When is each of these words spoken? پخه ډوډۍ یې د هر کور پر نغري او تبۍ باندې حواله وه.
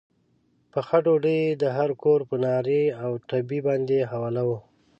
پخه 0.71 0.97
ډوډۍ 1.05 1.37
یې 1.45 1.57
د 1.61 1.63
هر 1.77 1.89
کور 2.03 2.19
پر 2.29 2.37
نغري 2.45 2.83
او 3.03 3.11
تبۍ 3.29 3.59
باندې 3.67 4.07
حواله 4.11 4.43
وه. 4.49 4.57